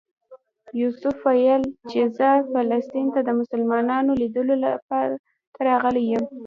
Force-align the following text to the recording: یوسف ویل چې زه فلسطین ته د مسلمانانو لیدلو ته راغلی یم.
یوسف 0.81 1.17
ویل 1.25 1.63
چې 1.89 1.99
زه 2.17 2.29
فلسطین 2.51 3.07
ته 3.13 3.21
د 3.27 3.29
مسلمانانو 3.39 4.11
لیدلو 4.21 4.55
ته 4.89 4.99
راغلی 5.67 6.03
یم. 6.11 6.23